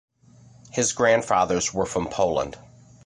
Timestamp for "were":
1.75-1.85